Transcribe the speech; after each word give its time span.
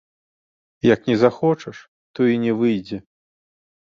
Як 0.93 1.01
не 1.09 1.17
захочаш, 1.23 1.77
то 2.15 2.19
і 2.33 2.39
не 2.45 2.51
выйдзе. 2.61 2.97